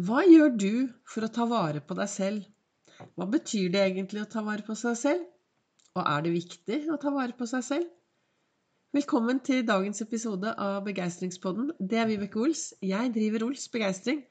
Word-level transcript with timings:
Hva 0.00 0.20
gjør 0.24 0.52
du 0.56 0.74
for 1.12 1.26
å 1.26 1.28
ta 1.34 1.44
vare 1.50 1.80
på 1.84 1.92
deg 1.98 2.08
selv? 2.08 2.44
Hva 3.18 3.26
betyr 3.28 3.72
det 3.74 3.80
egentlig 3.82 4.22
å 4.22 4.28
ta 4.32 4.40
vare 4.46 4.64
på 4.64 4.76
seg 4.78 4.94
selv? 4.96 5.26
Og 5.98 6.00
er 6.00 6.22
det 6.24 6.32
viktig 6.32 6.78
å 6.94 6.96
ta 7.02 7.10
vare 7.12 7.36
på 7.36 7.48
seg 7.50 7.64
selv? 7.66 7.90
Velkommen 8.96 9.42
til 9.44 9.60
dagens 9.68 10.00
episode 10.00 10.54
av 10.68 10.78
Begeistringspodden. 10.86 11.74
Det 11.76 12.00
er 12.00 12.08
Vibeke 12.08 12.40
Ols. 12.40 12.62
Jeg 12.80 13.12
driver 13.18 13.44
Ols 13.50 13.66
Begeistring. 13.74 14.22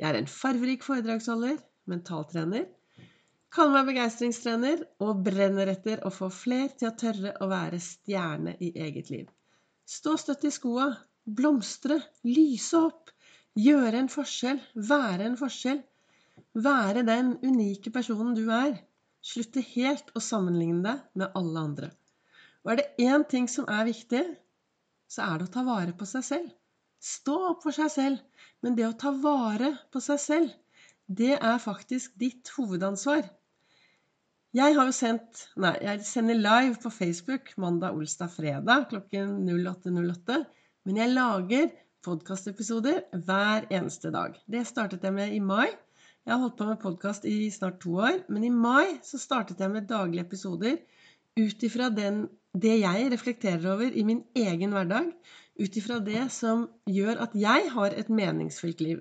Jeg 0.00 0.08
er 0.08 0.20
en 0.22 0.30
farverik 0.30 0.86
foredragsholder, 0.88 1.60
mentaltrener, 1.90 2.70
kaller 3.52 3.76
meg 3.76 3.92
begeistringstrener 3.92 4.86
og 5.04 5.24
brenner 5.26 5.74
etter 5.74 6.00
å 6.06 6.14
få 6.14 6.30
fler 6.32 6.72
til 6.80 6.94
å 6.94 6.96
tørre 7.04 7.36
å 7.44 7.50
være 7.50 7.82
stjerne 7.90 8.56
i 8.62 8.72
eget 8.88 9.12
liv. 9.12 9.28
Stå 9.84 10.16
støtt 10.22 10.48
i 10.48 10.54
skoa, 10.54 10.94
blomstre, 11.28 12.00
lyse 12.24 12.86
opp 12.88 13.12
Gjøre 13.58 13.98
en 13.98 14.10
forskjell. 14.12 14.60
Være 14.74 15.26
en 15.26 15.38
forskjell. 15.40 15.80
Være 16.54 17.02
den 17.06 17.34
unike 17.42 17.90
personen 17.94 18.36
du 18.36 18.46
er. 18.54 18.76
Slutte 19.20 19.62
helt 19.74 20.12
å 20.16 20.22
sammenligne 20.22 20.84
deg 20.86 21.02
med 21.22 21.34
alle 21.36 21.64
andre. 21.66 21.90
Og 22.64 22.72
er 22.72 22.80
det 22.80 23.08
én 23.10 23.24
ting 23.28 23.48
som 23.48 23.66
er 23.68 23.88
viktig, 23.88 24.22
så 25.10 25.26
er 25.26 25.40
det 25.40 25.48
å 25.48 25.54
ta 25.56 25.64
vare 25.66 25.94
på 25.96 26.06
seg 26.08 26.24
selv. 26.24 26.48
Stå 27.00 27.36
opp 27.50 27.64
for 27.64 27.74
seg 27.74 27.90
selv. 27.92 28.22
Men 28.62 28.76
det 28.76 28.86
å 28.86 28.96
ta 28.96 29.12
vare 29.16 29.72
på 29.92 30.02
seg 30.04 30.20
selv, 30.20 30.50
det 31.06 31.34
er 31.36 31.62
faktisk 31.62 32.14
ditt 32.20 32.50
hovedansvar. 32.54 33.24
Jeg 34.54 34.74
har 34.74 34.88
jo 34.88 34.94
sendt 34.94 35.44
Nei, 35.62 35.76
jeg 35.84 36.02
sender 36.06 36.38
live 36.38 36.76
på 36.82 36.90
Facebook 36.90 37.52
mandag, 37.62 37.94
olsdag, 37.94 38.32
fredag 38.34 38.88
klokken 38.90 39.36
08.08. 39.46 40.40
Men 40.86 40.98
jeg 41.00 41.14
lager 41.14 41.70
podkastepisoder 42.06 43.02
hver 43.26 43.66
eneste 43.70 44.10
dag. 44.14 44.36
Det 44.48 44.62
startet 44.68 45.04
jeg 45.04 45.14
med 45.14 45.34
i 45.36 45.40
mai. 45.44 45.68
Jeg 46.24 46.32
har 46.34 46.40
holdt 46.42 46.56
på 46.58 46.68
med 46.68 46.80
podkast 46.80 47.26
i 47.28 47.50
snart 47.52 47.80
to 47.82 47.96
år, 48.00 48.22
men 48.28 48.44
i 48.44 48.52
mai 48.52 48.98
så 49.04 49.20
startet 49.20 49.60
jeg 49.60 49.72
med 49.72 49.88
daglige 49.88 50.24
episoder 50.26 50.78
ut 51.38 51.62
ifra 51.66 51.88
det 51.92 52.74
jeg 52.80 53.10
reflekterer 53.12 53.66
over 53.72 53.92
i 53.92 54.04
min 54.06 54.22
egen 54.36 54.74
hverdag. 54.76 55.12
Ut 55.60 55.76
ifra 55.76 55.98
det 56.04 56.26
som 56.32 56.66
gjør 56.88 57.20
at 57.26 57.36
jeg 57.36 57.68
har 57.74 57.96
et 57.96 58.12
meningsfylt 58.12 58.80
liv. 58.84 59.00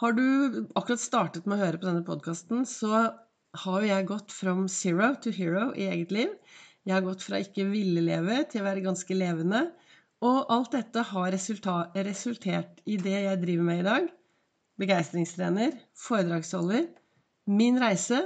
Har 0.00 0.14
du 0.16 0.66
akkurat 0.74 1.02
startet 1.02 1.46
med 1.46 1.58
å 1.58 1.64
høre 1.64 1.78
på 1.78 1.86
denne 1.86 2.06
podkasten, 2.06 2.64
så 2.66 3.10
har 3.64 3.82
jo 3.82 3.90
jeg 3.90 4.08
gått 4.08 4.32
from 4.32 4.66
zero 4.70 5.12
to 5.22 5.32
hero 5.34 5.70
i 5.74 5.90
eget 5.92 6.14
liv. 6.14 6.34
Jeg 6.86 6.96
har 6.96 7.04
gått 7.04 7.26
fra 7.26 7.40
ikke 7.42 7.68
ville 7.68 8.02
leve 8.02 8.42
til 8.50 8.62
å 8.62 8.68
være 8.70 8.86
ganske 8.86 9.16
levende. 9.16 9.66
Og 10.20 10.50
alt 10.52 10.74
dette 10.76 11.02
har 11.14 11.32
resultert 11.32 12.80
i 12.84 12.98
det 13.00 13.20
jeg 13.24 13.40
driver 13.40 13.64
med 13.64 13.78
i 13.80 13.86
dag. 13.86 14.08
Begeistringstrener, 14.80 15.72
foredragsholder. 15.96 16.90
Min 17.48 17.80
reise 17.80 18.20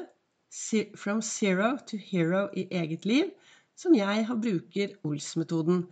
from 0.98 1.22
zero 1.22 1.76
to 1.86 1.98
hero 1.98 2.48
i 2.54 2.66
eget 2.80 3.06
liv, 3.06 3.30
som 3.78 3.94
jeg 3.94 4.26
har 4.26 4.42
bruker 4.42 4.96
Ols-metoden. 5.06 5.84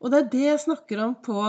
Og 0.00 0.12
det 0.12 0.20
er 0.20 0.30
det 0.34 0.44
jeg 0.44 0.64
snakker 0.66 1.02
om 1.06 1.16
på 1.24 1.40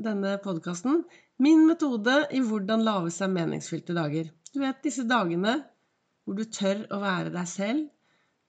denne 0.00 0.38
podkasten. 0.44 1.04
Min 1.38 1.66
metode 1.68 2.22
i 2.32 2.40
hvordan 2.40 2.84
lage 2.88 3.12
seg 3.12 3.32
meningsfylte 3.36 3.96
dager. 3.96 4.32
Du 4.52 4.60
vet 4.64 4.80
disse 4.84 5.04
dagene 5.08 5.58
hvor 6.24 6.40
du 6.40 6.44
tør 6.48 6.86
å 6.88 7.04
være 7.04 7.32
deg 7.36 7.48
selv. 7.52 7.86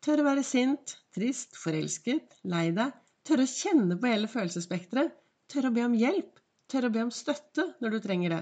Tør 0.03 0.23
å 0.23 0.29
være 0.31 0.47
sint, 0.47 0.97
trist, 1.15 1.55
forelsket, 1.59 2.39
lei 2.47 2.69
deg 2.75 3.02
Tørre 3.23 3.45
å 3.47 3.49
kjenne 3.49 3.95
på 3.99 4.09
hele 4.11 4.29
følelsesspekteret. 4.31 5.13
Tørre 5.52 5.71
å 5.71 5.75
be 5.75 5.85
om 5.88 5.95
hjelp. 5.95 6.41
Tørre 6.71 6.89
å 6.89 6.93
be 6.95 7.03
om 7.05 7.11
støtte 7.13 7.69
når 7.83 7.95
du 7.95 7.99
trenger 8.03 8.35
det. 8.35 8.41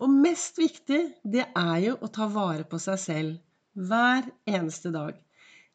Og 0.00 0.12
mest 0.12 0.58
viktig, 0.60 1.00
det 1.24 1.46
er 1.56 1.76
jo 1.84 1.96
å 2.00 2.10
ta 2.12 2.28
vare 2.32 2.64
på 2.68 2.80
seg 2.80 3.00
selv. 3.00 3.36
Hver 3.76 4.28
eneste 4.48 4.92
dag. 4.92 5.16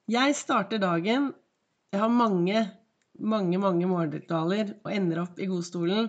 Jeg 0.09 0.36
starter 0.38 0.81
dagen 0.81 1.31
Jeg 1.92 2.00
har 2.00 2.11
mange, 2.14 2.61
mange, 3.20 3.58
mange 3.60 3.88
morgenritualer 3.89 4.77
og 4.80 4.93
ender 4.93 5.26
opp 5.26 5.39
i 5.43 5.49
godstolen 5.49 6.08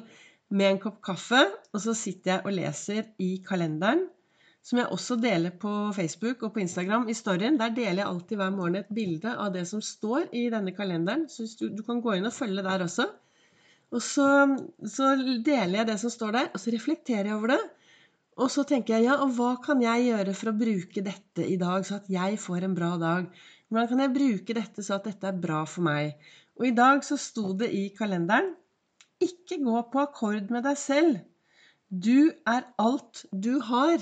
med 0.55 0.69
en 0.69 0.79
kopp 0.85 1.01
kaffe, 1.03 1.41
og 1.73 1.81
så 1.83 1.95
sitter 1.97 2.37
jeg 2.37 2.45
og 2.47 2.55
leser 2.55 3.09
i 3.19 3.33
kalenderen 3.45 4.05
som 4.63 4.79
jeg 4.79 4.95
også 4.95 5.17
deler 5.19 5.55
på 5.59 5.71
Facebook 5.97 6.45
og 6.47 6.53
på 6.55 6.63
Instagram 6.63 7.09
i 7.11 7.17
storyen. 7.19 7.59
Der 7.59 7.75
deler 7.75 8.05
jeg 8.05 8.09
alltid 8.09 8.39
hver 8.39 8.55
morgen 8.55 8.79
et 8.79 8.93
bilde 8.95 9.35
av 9.35 9.51
det 9.55 9.65
som 9.71 9.83
står 9.83 10.29
i 10.39 10.47
denne 10.53 10.75
kalenderen. 10.77 11.27
Så 11.29 11.49
du, 11.59 11.67
du 11.75 11.83
kan 11.87 12.03
gå 12.05 12.15
inn 12.17 12.29
og 12.29 12.35
følge 12.37 12.63
der 12.65 12.85
også. 12.87 13.09
Og 13.93 14.01
så, 14.01 14.27
så, 14.89 15.15
deler 15.45 15.83
jeg 15.83 15.89
det 15.91 15.99
som 16.01 16.13
står 16.13 16.37
der, 16.37 16.53
og 16.55 16.63
så 16.63 16.73
reflekterer 16.73 17.29
jeg 17.29 17.37
over 17.37 17.57
det. 17.57 17.63
Og 18.41 18.49
så 18.55 18.65
tenker 18.65 18.97
jeg 18.97 19.11
ja, 19.11 19.19
og 19.21 19.35
hva 19.37 19.51
kan 19.65 19.83
jeg 19.85 20.07
gjøre 20.07 20.37
for 20.39 20.53
å 20.53 20.57
bruke 20.57 21.05
dette 21.05 21.45
i 21.45 21.59
dag, 21.61 21.85
så 21.85 21.99
at 21.99 22.09
jeg 22.09 22.39
får 22.41 22.65
en 22.65 22.79
bra 22.79 22.95
dag? 23.03 23.27
Hvordan 23.69 23.91
kan 23.91 24.01
jeg 24.05 24.15
bruke 24.15 24.57
dette 24.57 24.85
så 24.87 24.97
at 24.97 25.11
dette 25.11 25.29
er 25.29 25.43
bra 25.43 25.67
for 25.69 25.85
meg? 25.85 26.15
Og 26.57 26.71
i 26.71 26.75
dag 26.77 27.05
så 27.05 27.19
sto 27.21 27.53
det 27.59 27.69
i 27.77 27.91
kalenderen 27.99 28.55
ikke 29.23 29.61
gå 29.63 29.85
på 29.93 30.01
akkord 30.03 30.51
med 30.55 30.65
deg 30.67 30.79
selv. 30.81 31.21
Du 31.93 32.33
er 32.49 32.65
alt 32.81 33.25
du 33.33 33.59
har. 33.69 34.01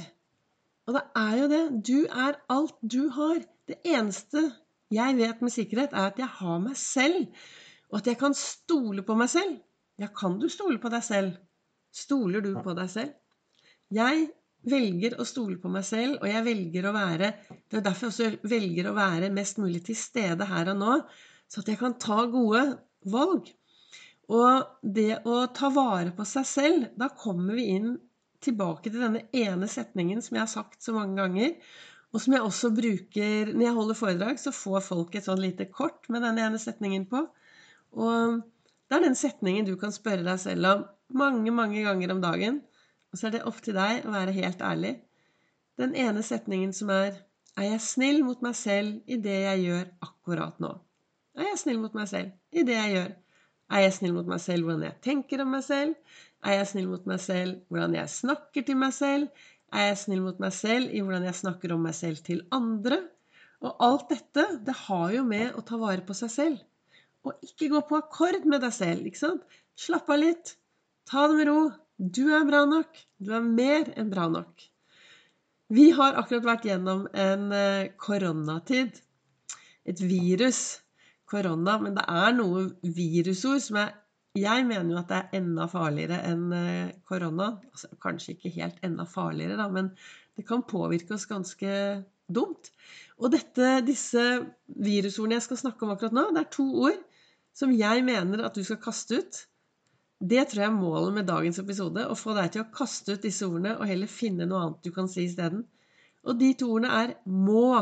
Og 0.91 0.97
det 0.97 1.05
er 1.15 1.35
jo 1.39 1.47
det. 1.53 1.63
Du 1.87 1.99
er 2.11 2.39
alt 2.51 2.75
du 2.83 3.05
har. 3.15 3.45
Det 3.71 3.77
eneste 3.87 4.49
jeg 4.91 5.15
vet 5.21 5.43
med 5.45 5.55
sikkerhet, 5.55 5.93
er 5.95 6.11
at 6.11 6.19
jeg 6.19 6.27
har 6.41 6.57
meg 6.59 6.75
selv, 6.75 7.29
og 7.93 8.01
at 8.01 8.09
jeg 8.11 8.19
kan 8.19 8.35
stole 8.35 9.05
på 9.07 9.15
meg 9.15 9.31
selv. 9.31 9.61
Ja, 10.03 10.09
kan 10.11 10.41
du 10.41 10.49
stole 10.51 10.81
på 10.83 10.91
deg 10.91 11.05
selv? 11.07 11.37
Stoler 11.95 12.43
du 12.43 12.57
på 12.59 12.75
deg 12.75 12.91
selv? 12.91 13.15
Jeg 13.95 14.27
velger 14.67 15.15
å 15.23 15.29
stole 15.29 15.61
på 15.63 15.71
meg 15.71 15.87
selv, 15.87 16.19
og 16.19 16.27
jeg 16.27 16.43
velger 16.45 16.89
å 16.89 16.95
være 16.97 17.31
Det 17.71 17.79
er 17.79 17.87
derfor 17.87 18.11
jeg 18.11 18.35
også 18.35 18.51
velger 18.51 18.91
å 18.91 18.97
være 18.99 19.31
mest 19.35 19.63
mulig 19.63 19.85
til 19.87 19.99
stede 19.99 20.51
her 20.51 20.75
og 20.75 20.83
nå, 20.83 20.99
så 21.47 21.63
at 21.63 21.71
jeg 21.71 21.79
kan 21.79 21.95
ta 22.03 22.25
gode 22.35 22.67
valg. 23.15 23.47
Og 24.31 24.67
det 24.83 25.23
å 25.23 25.45
ta 25.55 25.71
vare 25.75 26.11
på 26.19 26.27
seg 26.27 26.47
selv, 26.47 26.91
da 26.99 27.13
kommer 27.15 27.55
vi 27.55 27.71
inn 27.77 27.95
tilbake 28.45 28.89
til 28.89 29.03
denne 29.03 29.27
ene 29.37 29.69
setningen 29.71 30.23
som 30.25 30.37
jeg 30.37 30.45
har 30.45 30.53
sagt 30.53 30.83
så 30.85 30.95
mange 30.97 31.19
ganger, 31.21 31.55
og 32.11 32.23
som 32.23 32.35
jeg 32.35 32.43
også 32.43 32.71
bruker 32.75 33.53
når 33.53 33.65
jeg 33.67 33.77
holder 33.77 33.99
foredrag, 33.99 34.41
så 34.43 34.53
får 34.55 34.83
folk 34.83 35.15
et 35.15 35.27
sånn 35.27 35.43
lite 35.43 35.69
kort 35.71 36.09
med 36.11 36.25
denne 36.27 36.43
ene 36.49 36.59
setningen 36.59 37.07
på. 37.11 37.23
Og 37.95 38.41
det 38.91 38.99
er 38.99 39.05
den 39.05 39.19
setningen 39.19 39.69
du 39.69 39.77
kan 39.79 39.95
spørre 39.95 40.27
deg 40.27 40.41
selv 40.43 40.67
om 40.73 40.83
mange, 41.21 41.53
mange 41.55 41.85
ganger 41.87 42.15
om 42.15 42.23
dagen. 42.23 42.61
Og 43.11 43.19
så 43.19 43.29
er 43.29 43.37
det 43.37 43.47
opp 43.47 43.61
til 43.63 43.77
deg 43.79 44.07
å 44.07 44.15
være 44.15 44.35
helt 44.35 44.63
ærlig. 44.63 44.97
Den 45.79 45.95
ene 45.99 46.23
setningen 46.27 46.75
som 46.77 46.93
er 46.95 47.27
Er 47.59 47.65
jeg 47.67 47.81
snill 47.83 48.21
mot 48.23 48.39
meg 48.47 48.55
selv 48.55 49.11
i 49.11 49.17
det 49.19 49.35
jeg 49.43 49.63
gjør 49.65 49.89
akkurat 50.07 50.61
nå? 50.63 50.69
Er 51.35 51.49
jeg 51.49 51.59
snill 51.59 51.81
mot 51.83 51.97
meg 51.99 52.07
selv 52.09 52.31
i 52.55 52.63
det 52.63 52.77
jeg 52.77 52.93
gjør? 52.95 53.09
Er 53.71 53.85
jeg 53.87 53.95
snill 53.97 54.17
mot 54.17 54.27
meg 54.31 54.43
selv 54.43 54.67
hvordan 54.67 54.87
jeg 54.89 54.99
tenker 55.07 55.45
om 55.45 55.55
meg 55.55 55.63
selv? 55.67 55.95
Er 56.43 56.59
jeg 56.59 56.69
snill 56.73 56.91
mot 56.91 57.07
meg 57.07 57.21
selv 57.23 57.61
hvordan 57.71 57.97
jeg 57.99 58.13
snakker 58.17 58.67
til 58.67 58.79
meg 58.81 58.95
selv? 58.97 59.47
Er 59.71 59.91
jeg 59.93 60.01
snill 60.03 60.23
mot 60.25 60.41
meg 60.43 60.55
selv 60.57 60.91
i 60.91 61.03
hvordan 61.05 61.27
jeg 61.29 61.39
snakker 61.39 61.75
om 61.75 61.85
meg 61.87 61.95
selv 61.95 62.23
til 62.27 62.43
andre? 62.55 62.99
Og 63.61 63.85
alt 63.85 64.09
dette, 64.11 64.47
det 64.67 64.75
har 64.87 65.13
jo 65.15 65.23
med 65.29 65.55
å 65.55 65.63
ta 65.67 65.79
vare 65.79 66.03
på 66.07 66.17
seg 66.17 66.33
selv. 66.33 66.65
Og 67.29 67.37
ikke 67.45 67.69
gå 67.75 67.83
på 67.87 67.99
akkord 68.01 68.49
med 68.49 68.65
deg 68.65 68.73
selv. 68.73 69.07
ikke 69.07 69.21
sant? 69.21 69.45
Slapp 69.77 70.09
av 70.11 70.23
litt. 70.23 70.55
Ta 71.09 71.29
det 71.29 71.37
med 71.39 71.51
ro. 71.51 71.61
Du 72.01 72.25
er 72.33 72.47
bra 72.49 72.65
nok. 72.69 73.03
Du 73.21 73.35
er 73.37 73.45
mer 73.45 73.93
enn 74.01 74.11
bra 74.13 74.27
nok. 74.33 74.67
Vi 75.71 75.91
har 75.95 76.17
akkurat 76.19 76.47
vært 76.49 76.67
gjennom 76.67 77.05
en 77.13 77.53
eh, 77.55 77.91
koronatid. 78.01 78.97
Et 79.87 80.01
virus. 80.01 80.81
Korona. 81.31 81.79
Men 81.83 81.97
det 81.99 82.07
er 82.11 82.37
noen 82.37 82.71
virusord 82.83 83.63
som 83.65 83.81
er 83.85 83.97
jeg 84.39 84.63
mener 84.63 84.93
jo 84.93 84.99
at 85.01 85.09
det 85.11 85.17
er 85.19 85.39
enda 85.41 85.65
farligere 85.67 86.21
enn 86.29 86.53
eh, 86.55 86.93
korona. 87.09 87.49
Altså, 87.73 87.89
kanskje 88.03 88.37
ikke 88.37 88.53
helt 88.55 88.79
enda 88.87 89.03
farligere, 89.11 89.57
da, 89.59 89.67
men 89.73 89.91
det 90.39 90.45
kan 90.47 90.63
påvirke 90.63 91.17
oss 91.17 91.27
ganske 91.27 91.73
dumt. 92.31 92.71
Og 93.19 93.33
dette, 93.35 93.81
disse 93.83 94.23
virusordene 94.71 95.41
jeg 95.41 95.49
skal 95.49 95.63
snakke 95.65 95.85
om 95.85 95.95
akkurat 95.97 96.15
nå, 96.15 96.29
det 96.35 96.45
er 96.45 96.53
to 96.55 96.67
ord 96.87 97.01
som 97.57 97.73
jeg 97.75 98.05
mener 98.07 98.45
at 98.47 98.55
du 98.55 98.63
skal 98.65 98.79
kaste 98.83 99.19
ut. 99.19 99.41
Det 100.21 100.45
tror 100.49 100.63
jeg 100.63 100.71
er 100.71 100.79
målet 100.79 101.17
med 101.17 101.29
dagens 101.29 101.59
episode. 101.59 102.05
Å 102.07 102.17
få 102.19 102.37
deg 102.37 102.55
til 102.55 102.63
å 102.63 102.71
kaste 102.75 103.17
ut 103.17 103.25
disse 103.25 103.49
ordene 103.49 103.75
og 103.79 103.89
heller 103.89 104.11
finne 104.11 104.47
noe 104.49 104.63
annet 104.63 104.87
du 104.87 104.95
kan 104.95 105.11
si 105.11 105.25
isteden. 105.27 105.65
Og 106.23 106.39
de 106.39 106.53
to 106.61 106.69
ordene 106.77 106.93
er 107.03 107.15
må. 107.25 107.81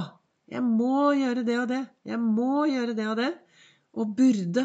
Jeg 0.48 0.64
må 0.64 1.12
gjøre 1.18 1.44
det 1.44 1.56
og 1.60 1.66
det. 1.70 1.82
Jeg 2.08 2.20
må 2.22 2.66
gjøre 2.70 2.94
det 2.96 3.08
og 3.10 3.18
det. 3.20 3.32
Og 3.98 4.14
burde. 4.16 4.64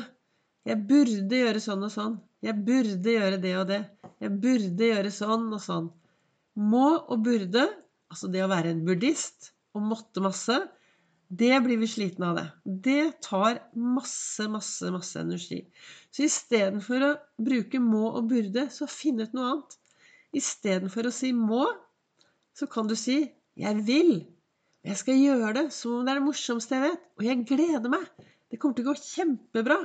Jeg 0.64 0.80
burde 0.90 1.42
gjøre 1.42 1.64
sånn 1.64 1.84
og 1.84 1.92
sånn. 1.92 2.16
Jeg 2.44 2.60
burde 2.68 3.16
gjøre 3.18 3.40
det 3.44 3.56
og 3.60 3.68
det. 3.72 3.82
Jeg 4.24 4.38
burde 4.44 4.90
gjøre 4.92 5.12
sånn 5.12 5.50
og 5.52 5.62
sånn. 5.64 5.90
Må 6.60 6.88
og 7.02 7.26
burde, 7.26 7.66
altså 8.14 8.30
det 8.32 8.44
å 8.46 8.52
være 8.52 8.72
en 8.72 8.84
buddhist 8.88 9.52
og 9.74 9.86
måtte 9.90 10.24
masse, 10.24 10.56
det 11.34 11.56
blir 11.66 11.80
vi 11.82 11.88
slitne 11.90 12.30
av 12.30 12.38
det. 12.38 12.46
Det 12.86 13.06
tar 13.26 13.60
masse, 13.74 14.46
masse, 14.52 14.92
masse 14.94 15.18
energi. 15.20 15.64
Så 16.14 16.28
istedenfor 16.28 17.08
å 17.08 17.14
bruke 17.42 17.82
må 17.82 18.06
og 18.12 18.28
burde, 18.30 18.68
så 18.70 18.86
finn 18.92 19.24
ut 19.24 19.34
noe 19.34 19.50
annet. 19.50 19.80
Istedenfor 20.38 21.10
å 21.10 21.14
si 21.16 21.32
må, 21.34 21.66
så 22.54 22.70
kan 22.70 22.88
du 22.88 22.96
si 22.96 23.18
'Jeg 23.58 23.82
vil'. 23.88 24.28
Jeg 24.84 25.00
skal 25.00 25.20
gjøre 25.20 25.52
det 25.56 25.68
som 25.72 26.00
om 26.00 26.06
det 26.06 26.12
er 26.12 26.20
det 26.20 26.28
morsomste 26.28 26.76
jeg 26.76 26.84
vet. 26.90 27.04
Og 27.20 27.28
jeg 27.28 27.44
gleder 27.48 27.92
meg. 27.92 28.08
Det 28.52 28.60
kommer 28.60 28.78
til 28.78 28.88
å 28.88 28.92
gå 28.92 29.00
kjempebra. 29.00 29.78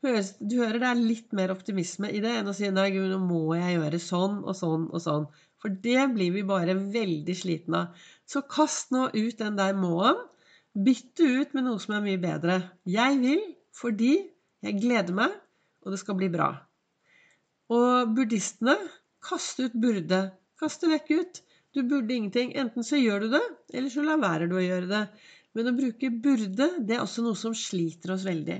Du 0.00 0.56
hører 0.60 0.78
det 0.80 0.88
er 0.88 1.00
litt 1.00 1.32
mer 1.36 1.52
optimisme 1.52 2.08
i 2.08 2.20
det 2.24 2.32
enn 2.38 2.48
å 2.48 2.54
si 2.56 2.68
'Nei, 2.68 2.88
Gud, 2.94 3.10
nå 3.12 3.18
må 3.20 3.56
jeg 3.58 3.76
gjøre 3.76 4.00
sånn 4.00 4.38
og 4.44 4.54
sånn 4.56 4.86
og 4.88 5.00
sånn'. 5.04 5.26
For 5.60 5.68
det 5.86 6.06
blir 6.14 6.32
vi 6.32 6.44
bare 6.48 6.76
veldig 6.76 7.36
slitne 7.36 7.80
av. 7.82 8.06
Så 8.24 8.40
kast 8.48 8.94
nå 8.96 9.08
ut 9.12 9.40
den 9.40 9.58
der 9.58 9.76
må-en. 9.76 10.20
Bytt 10.72 11.16
det 11.18 11.28
ut 11.40 11.54
med 11.56 11.66
noe 11.66 11.80
som 11.82 11.96
er 11.96 12.04
mye 12.04 12.20
bedre. 12.20 12.60
Jeg 12.86 13.18
vil 13.20 13.42
fordi 13.76 14.14
jeg 14.64 14.80
gleder 14.80 15.16
meg, 15.16 15.34
og 15.84 15.92
det 15.92 16.00
skal 16.00 16.16
bli 16.16 16.28
bra. 16.32 16.48
Og 17.72 18.14
buddhistene 18.16 18.76
kast 19.24 19.60
ut 19.60 19.76
burde. 19.76 20.30
Kast 20.60 20.84
det 20.84 20.92
vekk 20.94 21.10
ut. 21.20 21.42
Du 21.74 21.82
burde 21.86 22.14
ingenting. 22.14 22.54
Enten 22.58 22.86
så 22.86 22.98
gjør 22.98 23.26
du 23.26 23.34
det, 23.36 23.42
eller 23.74 23.92
så 23.92 24.04
lar 24.06 24.22
være 24.22 24.48
du 24.50 24.56
å 24.58 24.64
gjøre 24.64 24.90
det. 24.90 25.04
Men 25.56 25.70
å 25.70 25.76
bruke 25.76 26.10
burde, 26.24 26.68
det 26.86 26.96
er 26.96 27.04
også 27.04 27.24
noe 27.26 27.38
som 27.38 27.54
sliter 27.56 28.14
oss 28.14 28.26
veldig. 28.26 28.58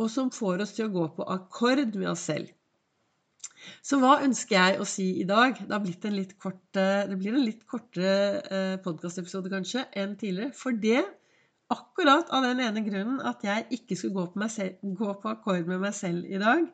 Og 0.00 0.10
som 0.12 0.30
får 0.34 0.64
oss 0.64 0.74
til 0.76 0.88
å 0.88 0.94
gå 0.94 1.08
på 1.16 1.26
akkord 1.36 1.96
med 1.96 2.10
oss 2.12 2.26
selv. 2.30 2.52
Så 3.84 3.96
hva 4.00 4.18
ønsker 4.24 4.56
jeg 4.56 4.80
å 4.80 4.86
si 4.88 5.06
i 5.22 5.26
dag? 5.28 5.56
Det, 5.56 5.80
blitt 5.84 6.04
en 6.04 6.16
litt 6.16 6.34
kort, 6.40 6.62
det 6.74 7.16
blir 7.20 7.36
en 7.36 7.46
litt 7.46 7.62
kortere 7.70 8.76
podkastepisode 8.84 9.52
kanskje 9.52 9.86
enn 10.00 10.16
tidligere. 10.20 10.52
For 10.56 10.76
det 10.76 11.04
akkurat 11.72 12.28
av 12.34 12.44
den 12.44 12.60
ene 12.64 12.84
grunnen 12.84 13.22
at 13.24 13.44
jeg 13.46 13.66
ikke 13.78 13.96
skulle 13.96 14.18
gå 14.18 14.26
på, 14.34 14.48
selv, 14.52 14.80
gå 14.82 15.16
på 15.20 15.32
akkord 15.32 15.70
med 15.70 15.80
meg 15.86 15.96
selv 15.96 16.28
i 16.28 16.40
dag. 16.40 16.66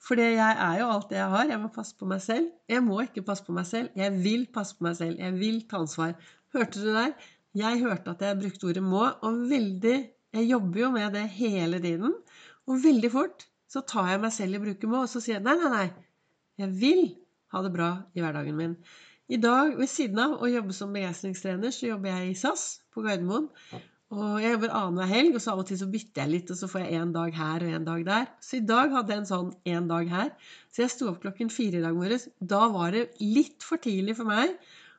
For 0.00 0.20
jeg 0.20 0.38
er 0.40 0.78
jo 0.80 0.88
alt 0.88 1.10
det 1.10 1.18
jeg 1.18 1.32
har. 1.34 1.48
Jeg 1.50 1.60
må 1.60 1.68
passe 1.74 1.96
på 1.98 2.08
meg 2.08 2.22
selv. 2.24 2.48
Jeg 2.72 2.82
må 2.86 3.02
ikke 3.04 3.24
passe 3.26 3.44
på 3.44 3.52
meg 3.56 3.66
selv. 3.68 3.90
Jeg 3.98 4.14
vil 4.24 4.46
passe 4.54 4.78
på 4.78 4.86
meg 4.86 4.96
selv. 4.96 5.20
Jeg 5.20 5.36
vil 5.36 5.60
ta 5.68 5.82
ansvar. 5.82 6.14
Hørte 6.56 6.80
du 6.80 6.88
der? 6.94 7.12
Jeg 7.60 7.82
hørte 7.82 8.14
at 8.14 8.22
jeg 8.22 8.38
brukte 8.38 8.66
ordet 8.70 8.82
'må', 8.82 9.18
og 9.26 9.50
veldig 9.50 9.98
Jeg 10.32 10.46
jobber 10.46 10.80
jo 10.80 10.90
med 10.90 11.12
det 11.12 11.28
hele 11.28 11.80
tiden. 11.82 12.14
Og 12.66 12.84
veldig 12.84 13.10
fort 13.10 13.48
så 13.68 13.80
tar 13.80 14.10
jeg 14.10 14.20
meg 14.20 14.32
selv 14.32 14.54
i 14.54 14.58
bruke 14.64 14.86
'må', 14.86 15.02
og 15.02 15.08
så 15.08 15.20
sier 15.20 15.36
jeg 15.36 15.42
nei, 15.42 15.56
nei, 15.58 15.70
nei. 15.70 15.88
Jeg 16.58 16.80
vil 16.80 17.16
ha 17.52 17.62
det 17.62 17.72
bra 17.72 17.90
i 18.14 18.20
hverdagen 18.20 18.56
min. 18.56 18.76
I 19.28 19.36
dag, 19.36 19.76
ved 19.78 19.86
siden 19.86 20.18
av 20.18 20.38
å 20.42 20.50
jobbe 20.50 20.74
som 20.74 20.92
begeistringstrener, 20.94 21.70
så 21.70 21.86
jobber 21.86 22.10
jeg 22.10 22.30
i 22.30 22.38
SAS 22.38 22.80
på 22.94 23.02
Gardermoen. 23.02 23.48
Og 24.10 24.40
jeg 24.42 24.56
jobber 24.56 24.72
annenhver 24.74 25.06
helg, 25.06 25.36
og 25.38 25.42
så 25.42 25.52
av 25.52 25.60
og 25.62 25.68
til 25.68 25.78
så 25.78 25.86
bytter 25.90 26.24
jeg 26.24 26.30
litt, 26.32 26.48
og 26.50 26.58
så 26.58 26.66
får 26.70 26.82
jeg 26.82 26.98
en 26.98 27.12
dag 27.14 27.36
her 27.36 27.62
og 27.62 27.74
en 27.76 27.84
dag 27.86 28.00
der. 28.08 28.24
Så 28.42 28.56
i 28.58 28.64
dag 28.66 28.90
hadde 28.90 29.14
jeg 29.14 29.22
en 29.22 29.28
sånn 29.28 29.52
en 29.70 29.86
dag 29.90 30.10
her. 30.10 30.32
Så 30.74 30.82
jeg 30.82 30.92
sto 30.96 31.10
opp 31.12 31.20
klokken 31.22 31.52
fire 31.54 31.78
i 31.78 31.84
dag 31.84 31.94
morges. 31.94 32.26
Da 32.42 32.64
var 32.74 32.96
det 32.96 33.04
litt 33.22 33.62
for 33.62 33.78
tidlig 33.82 34.16
for 34.18 34.26
meg 34.26 34.56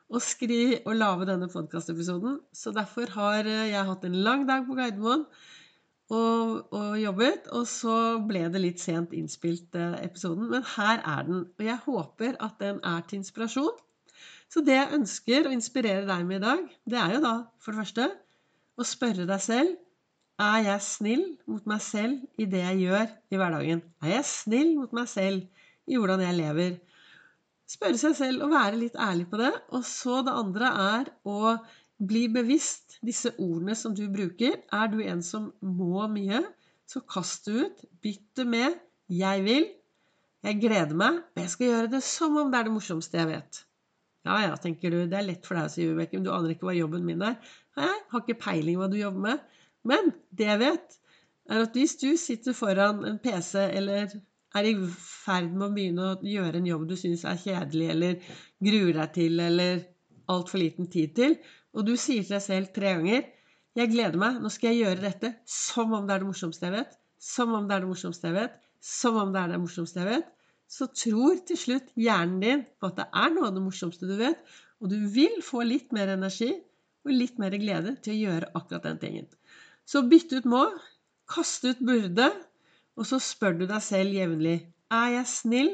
å 0.08 0.20
skri 0.20 0.62
og 0.78 0.96
lage 0.96 1.28
denne 1.28 1.50
podkastepisoden. 1.52 2.40
Så 2.56 2.72
derfor 2.72 3.12
har 3.18 3.50
jeg 3.52 3.84
hatt 3.90 4.08
en 4.08 4.16
lang 4.24 4.46
dag 4.48 4.64
på 4.64 4.78
Gardermoen 4.80 5.26
og, 6.08 6.72
og, 6.72 6.96
jobbet. 7.02 7.52
Og 7.52 7.68
så 7.68 7.98
ble 8.24 8.46
det 8.48 8.64
litt 8.64 8.80
sent 8.80 9.12
innspilt 9.12 9.76
episoden. 9.76 10.48
Men 10.56 10.64
her 10.78 11.04
er 11.04 11.28
den. 11.28 11.46
Og 11.52 11.68
jeg 11.68 11.84
håper 11.84 12.40
at 12.40 12.56
den 12.64 12.80
er 12.80 13.04
til 13.04 13.20
inspirasjon. 13.20 13.76
Så 14.48 14.64
det 14.64 14.80
jeg 14.80 14.96
ønsker 14.96 15.48
å 15.48 15.52
inspirere 15.52 16.08
deg 16.08 16.28
med 16.28 16.40
i 16.40 16.44
dag, 16.48 16.68
det 16.88 17.00
er 17.04 17.18
jo 17.18 17.24
da 17.28 17.38
for 17.60 17.76
det 17.76 17.84
første 17.84 18.12
og 18.78 18.88
spørre 18.88 19.26
deg 19.28 19.42
selv 19.42 19.74
er 20.42 20.62
jeg 20.66 20.84
snill 20.84 21.24
mot 21.50 21.66
meg 21.68 21.82
selv 21.84 22.40
i 22.40 22.46
det 22.50 22.62
jeg 22.62 22.80
gjør 22.86 23.10
i 23.30 23.38
hverdagen? 23.40 23.82
Er 24.02 24.16
jeg 24.16 24.28
snill 24.28 24.72
mot 24.78 24.94
meg 24.96 25.10
selv 25.10 25.44
i 25.86 25.98
hvordan 25.98 26.24
jeg 26.24 26.38
lever? 26.38 26.78
Spørre 27.72 28.00
seg 28.00 28.16
selv 28.18 28.46
og 28.46 28.52
være 28.52 28.80
litt 28.80 28.96
ærlig 29.00 29.28
på 29.30 29.38
det. 29.40 29.52
Og 29.76 29.84
så 29.86 30.20
det 30.26 30.34
andre 30.42 30.72
er 30.86 31.12
å 31.28 31.54
bli 32.02 32.24
bevisst 32.32 32.98
disse 33.06 33.34
ordene 33.36 33.76
som 33.78 33.94
du 33.96 34.04
bruker. 34.12 34.58
Er 34.74 34.90
du 34.92 34.98
en 35.04 35.22
som 35.24 35.52
må 35.62 36.06
mye, 36.12 36.42
så 36.88 37.04
kast 37.06 37.48
det 37.48 37.62
ut. 37.62 37.84
Bytt 38.02 38.36
det 38.36 38.46
med 38.46 38.80
'jeg 39.08 39.44
vil'. 39.46 39.70
Jeg 40.42 40.58
gleder 40.58 40.94
meg, 40.98 41.22
og 41.22 41.38
jeg 41.38 41.50
skal 41.50 41.66
gjøre 41.66 41.90
det 41.90 42.02
som 42.02 42.36
om 42.36 42.50
det 42.50 42.58
er 42.58 42.64
det 42.66 42.72
morsomste 42.72 43.18
jeg 43.18 43.28
vet. 43.28 43.64
Ja 44.26 44.38
ja, 44.44 44.56
tenker 44.60 44.92
du, 44.94 45.00
det 45.10 45.18
er 45.18 45.26
lett 45.26 45.46
for 45.46 45.58
deg 45.58 45.66
å 45.66 45.72
si, 45.72 45.86
Vibeke, 45.88 46.20
du 46.22 46.30
aner 46.30 46.54
ikke 46.54 46.68
hva 46.68 46.76
jobben 46.76 47.06
min 47.06 47.22
er. 47.26 47.38
Jeg 47.78 48.02
har 48.12 48.22
ikke 48.22 48.38
peiling 48.38 48.78
hva 48.78 48.86
du 48.90 48.98
jobber 49.00 49.24
med. 49.24 49.46
Men 49.88 50.12
det 50.30 50.46
jeg 50.46 50.60
vet, 50.60 50.98
er 51.50 51.64
at 51.64 51.74
hvis 51.74 51.96
du 51.98 52.12
sitter 52.20 52.54
foran 52.54 53.02
en 53.08 53.18
PC 53.22 53.56
eller 53.64 54.12
er 54.54 54.68
i 54.68 54.74
ferd 54.94 55.50
med 55.50 55.66
å 55.66 55.72
begynne 55.74 56.06
å 56.06 56.18
gjøre 56.28 56.60
en 56.60 56.68
jobb 56.68 56.84
du 56.90 56.94
syns 57.00 57.24
er 57.26 57.40
kjedelig, 57.40 57.88
eller 57.94 58.34
gruer 58.62 58.98
deg 59.00 59.14
til, 59.16 59.40
eller 59.42 59.82
altfor 60.30 60.62
liten 60.62 60.90
tid 60.92 61.14
til, 61.16 61.38
og 61.72 61.88
du 61.88 61.94
sier 61.96 62.22
til 62.22 62.36
deg 62.36 62.44
selv 62.44 62.74
tre 62.76 62.96
ganger 62.98 63.22
'Jeg 63.72 63.88
gleder 63.88 64.18
meg. 64.20 64.34
Nå 64.44 64.50
skal 64.52 64.74
jeg 64.74 64.84
gjøre 64.84 65.00
dette 65.00 65.28
som 65.48 65.94
om 65.96 66.06
det 66.06 66.14
er 66.14 66.20
det 66.20 66.28
morsomste 66.28 66.66
jeg 66.68 66.74
vet', 66.74 66.98
som 67.18 67.54
om 67.56 67.68
det 67.68 67.74
er 67.74 67.80
det 67.80 67.88
morsomste 67.88 68.28
jeg 68.28 68.36
vet, 68.36 68.58
som 68.84 69.16
om 69.16 69.32
det 69.32 69.40
er 69.40 69.48
det 69.48 69.60
morsomste 69.62 70.02
jeg 70.02 70.08
vet, 70.10 70.26
så 70.72 70.88
tror 70.88 71.42
til 71.44 71.58
slutt 71.60 71.90
hjernen 72.00 72.40
din 72.40 72.62
på 72.80 72.88
at 72.88 73.00
det 73.02 73.08
er 73.22 73.32
noe 73.34 73.50
av 73.50 73.56
det 73.56 73.64
morsomste 73.64 74.08
du 74.08 74.14
vet, 74.20 74.40
og 74.80 74.88
du 74.92 74.96
vil 75.12 75.42
få 75.44 75.66
litt 75.68 75.92
mer 75.94 76.14
energi 76.14 76.50
og 77.04 77.12
litt 77.12 77.36
mer 77.42 77.54
glede 77.60 77.96
til 78.02 78.14
å 78.14 78.20
gjøre 78.22 78.50
akkurat 78.58 78.88
den 78.88 79.00
tingen. 79.02 79.28
Så 79.84 80.04
bytt 80.08 80.32
ut 80.32 80.48
må, 80.48 80.64
kast 81.28 81.66
ut 81.68 81.80
burde, 81.84 82.30
og 82.96 83.08
så 83.08 83.18
spør 83.22 83.58
du 83.60 83.66
deg 83.66 83.82
selv 83.84 84.16
jevnlig 84.16 84.58
er 84.92 85.14
jeg 85.16 85.28
snill 85.30 85.72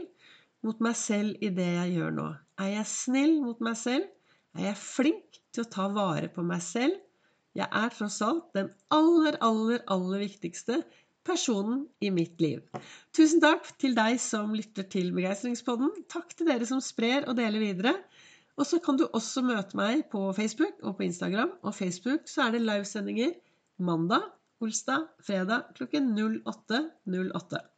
mot 0.67 0.79
meg 0.83 0.97
selv 0.99 1.43
i 1.43 1.51
det 1.55 1.67
jeg 1.67 1.99
gjør 1.99 2.15
nå. 2.15 2.29
Er 2.59 2.73
jeg 2.77 2.91
snill 2.91 3.37
mot 3.43 3.61
meg 3.65 3.79
selv? 3.79 4.07
Er 4.59 4.71
jeg 4.71 4.81
flink 4.81 5.39
til 5.55 5.65
å 5.65 5.71
ta 5.71 5.87
vare 5.95 6.31
på 6.33 6.43
meg 6.47 6.63
selv? 6.65 6.97
Jeg 7.59 7.67
er 7.75 7.95
tross 7.95 8.19
alt 8.23 8.51
den 8.55 8.71
aller, 8.95 9.39
aller, 9.43 9.83
aller 9.91 10.23
viktigste 10.23 10.83
personen 11.29 11.85
i 12.01 12.11
mitt 12.15 12.41
liv. 12.43 12.65
Tusen 13.17 13.43
takk 13.45 13.69
til 13.81 13.95
deg 13.99 14.19
som 14.23 14.55
lytter 14.57 14.89
til 14.91 15.13
Begeistringspodden. 15.17 15.93
Takk 16.11 16.35
til 16.35 16.49
dere 16.51 16.69
som 16.69 16.83
sprer 16.85 17.29
og 17.29 17.37
deler 17.39 17.63
videre. 17.63 17.95
Og 18.59 18.67
så 18.67 18.81
kan 18.83 18.99
du 18.99 19.07
også 19.15 19.45
møte 19.47 19.79
meg 19.79 20.09
på 20.11 20.25
Facebook 20.35 20.81
og 20.83 20.99
på 20.99 21.07
Instagram. 21.07 21.55
Og 21.63 21.77
Facebook 21.77 22.27
så 22.31 22.49
er 22.49 22.57
det 22.57 22.65
livesendinger 22.65 23.37
mandag, 23.79 24.25
olsdag, 24.65 25.07
fredag 25.23 25.69
klokken 25.79 26.11
08.08. 26.19 26.87
08. 27.07 27.69